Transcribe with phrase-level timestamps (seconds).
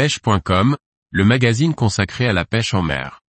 [0.00, 0.78] pêche.com,
[1.10, 3.20] le magazine consacré à la pêche en mer.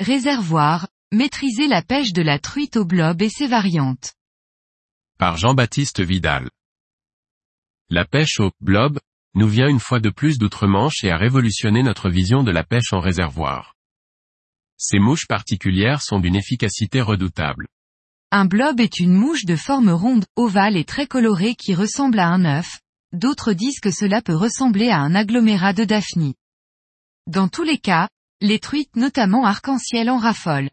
[0.00, 4.14] Réservoir, maîtriser la pêche de la truite au blob et ses variantes.
[5.20, 6.50] Par Jean-Baptiste Vidal.
[7.90, 8.98] La pêche au blob
[9.34, 12.92] nous vient une fois de plus d'outre-Manche et a révolutionné notre vision de la pêche
[12.92, 13.73] en réservoir.
[14.76, 17.68] Ces mouches particulières sont d'une efficacité redoutable.
[18.30, 22.28] Un blob est une mouche de forme ronde, ovale et très colorée qui ressemble à
[22.28, 22.80] un œuf,
[23.12, 26.34] d'autres disent que cela peut ressembler à un agglomérat de daphnie.
[27.26, 28.08] Dans tous les cas,
[28.40, 30.70] les truites notamment arc-en-ciel en raffolent.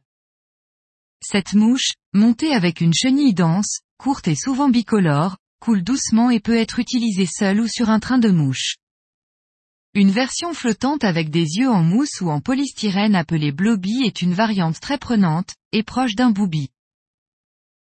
[1.23, 6.57] Cette mouche, montée avec une chenille dense, courte et souvent bicolore, coule doucement et peut
[6.57, 8.77] être utilisée seule ou sur un train de mouche.
[9.93, 14.33] Une version flottante avec des yeux en mousse ou en polystyrène appelée blobby est une
[14.33, 16.69] variante très prenante, et proche d'un booby.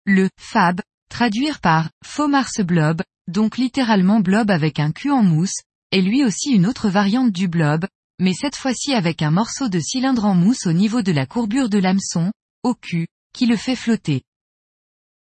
[0.06, 5.64] Le fab, traduire par faux mars blob, donc littéralement blob avec un cul en mousse,
[5.92, 7.88] est lui aussi une autre variante du blob,
[8.20, 11.70] mais cette fois-ci avec un morceau de cylindre en mousse au niveau de la courbure
[11.70, 14.22] de l'hameçon, au cul, qui le fait flotter.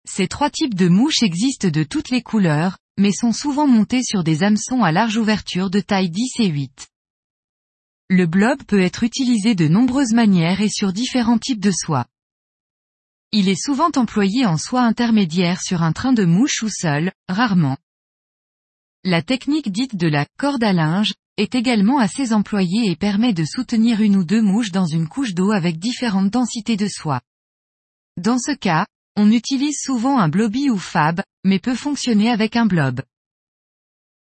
[0.06, 4.24] Ces trois types de mouches existent de toutes les couleurs, mais sont souvent montés sur
[4.24, 6.88] des hameçons à large ouverture de taille 10 et 8.
[8.10, 12.06] Le blob peut être utilisé de nombreuses manières et sur différents types de soie.
[13.34, 17.78] Il est souvent employé en soie intermédiaire sur un train de mouche ou seul, rarement.
[19.04, 23.46] La technique dite de la corde à linge est également assez employée et permet de
[23.46, 27.22] soutenir une ou deux mouches dans une couche d'eau avec différentes densités de soie.
[28.18, 32.68] Dans ce cas, on utilise souvent un blobby ou fab, mais peut fonctionner avec un
[32.68, 33.02] blob.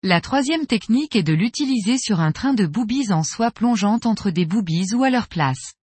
[0.02, 4.30] La troisième technique est de l'utiliser sur un train de boobies en soie plongeante entre
[4.30, 5.74] des boobies ou à leur place.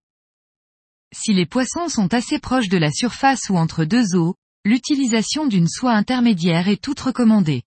[1.13, 4.33] Si les poissons sont assez proches de la surface ou entre deux eaux,
[4.65, 7.61] l'utilisation d'une soie intermédiaire est toute recommandée.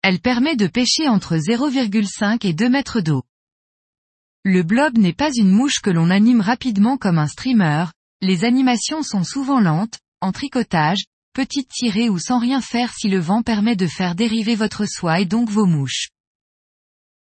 [0.00, 3.24] Elle permet de pêcher entre 0,5 et 2 mètres d'eau.
[4.42, 7.86] Le blob n'est pas une mouche que l'on anime rapidement comme un streamer,
[8.22, 13.18] les animations sont souvent lentes, en tricotage, petites tirées ou sans rien faire si le
[13.18, 16.08] vent permet de faire dériver votre soie et donc vos mouches.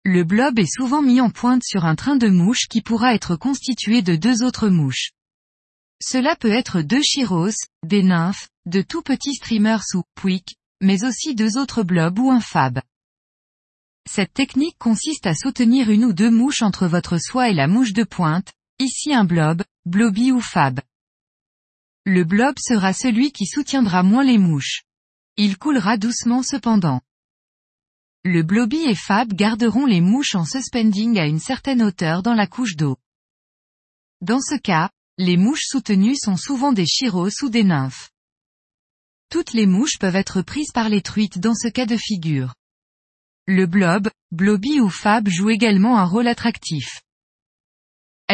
[0.06, 3.36] Le blob est souvent mis en pointe sur un train de mouche qui pourra être
[3.36, 5.12] constitué de deux autres mouches.
[6.02, 7.56] Cela peut être deux chiros,
[7.86, 12.42] des nymphes, de tout petits streamers ou puic, mais aussi deux autres blobs ou un
[12.42, 12.82] fab.
[14.10, 17.94] Cette technique consiste à soutenir une ou deux mouches entre votre soie et la mouche
[17.94, 20.82] de pointe, ici un blob, blobby ou fab.
[22.06, 24.84] Le blob sera celui qui soutiendra moins les mouches.
[25.38, 27.00] Il coulera doucement cependant.
[28.26, 32.48] Le blobby et fab garderont les mouches en suspending à une certaine hauteur dans la
[32.48, 32.98] couche d'eau.
[34.22, 38.12] Dans ce cas, les mouches soutenues sont souvent des chiros ou des nymphes.
[39.30, 42.54] Toutes les mouches peuvent être prises par les truites dans ce cas de figure.
[43.46, 47.03] Le blob, blobby ou fab joue également un rôle attractif.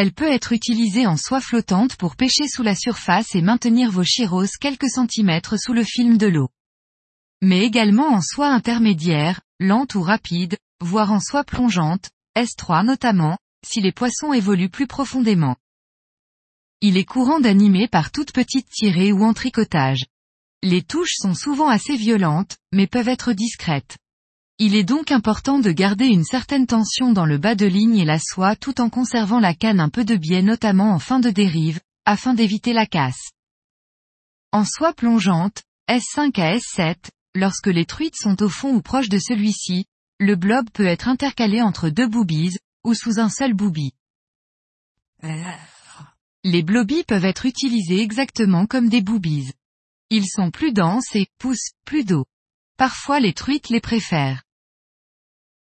[0.02, 4.02] Elle peut être utilisée en soie flottante pour pêcher sous la surface et maintenir vos
[4.02, 6.48] chiros quelques centimètres sous le film de l'eau.
[7.42, 13.82] Mais également en soie intermédiaire, lente ou rapide, voire en soie plongeante, S3 notamment, si
[13.82, 15.56] les poissons évoluent plus profondément.
[16.80, 20.06] Il est courant d'animer par toutes petites tirées ou en tricotage.
[20.62, 23.98] Les touches sont souvent assez violentes, mais peuvent être discrètes.
[24.62, 28.04] Il est donc important de garder une certaine tension dans le bas de ligne et
[28.04, 31.30] la soie tout en conservant la canne un peu de biais notamment en fin de
[31.30, 33.30] dérive, afin d'éviter la casse.
[34.52, 36.96] En soie plongeante, S5 à S7,
[37.34, 39.86] lorsque les truites sont au fond ou proche de celui-ci,
[40.18, 43.94] le blob peut être intercalé entre deux boobies, ou sous un seul booby.
[46.44, 49.54] Les blobbies peuvent être utilisés exactement comme des boobies.
[50.10, 52.26] Ils sont plus denses et poussent plus d'eau.
[52.76, 54.42] Parfois les truites les préfèrent.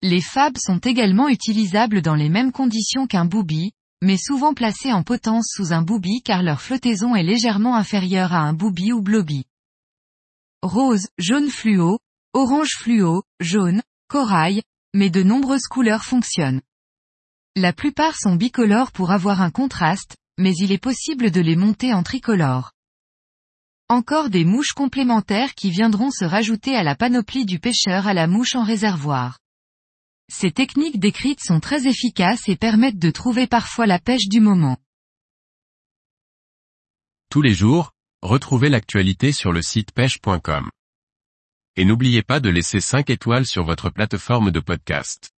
[0.03, 5.03] Les fabs sont également utilisables dans les mêmes conditions qu'un booby, mais souvent placés en
[5.03, 9.45] potence sous un booby car leur flottaison est légèrement inférieure à un booby ou blobby.
[10.63, 11.99] Rose, jaune fluo,
[12.35, 14.63] orange fluo, jaune, corail,
[14.95, 16.61] mais de nombreuses couleurs fonctionnent.
[17.55, 21.95] La plupart sont bicolores pour avoir un contraste, mais il est possible de les monter
[21.95, 22.73] en tricolore.
[23.89, 28.27] Encore des mouches complémentaires qui viendront se rajouter à la panoplie du pêcheur à la
[28.27, 29.39] mouche en réservoir.
[30.29, 34.77] Ces techniques décrites sont très efficaces et permettent de trouver parfois la pêche du moment.
[37.31, 37.93] Tous les jours,
[38.23, 40.71] retrouvez l'actualité sur le site pêche.com.
[41.77, 45.36] Et n'oubliez pas de laisser 5 étoiles sur votre plateforme de podcast.